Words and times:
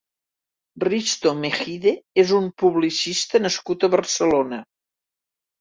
Risto 0.87 1.33
Mejide 1.41 1.93
és 2.25 2.33
un 2.39 2.49
publicista 2.63 3.43
nascut 3.45 3.87
a 3.89 3.91
Barcelona. 3.97 4.65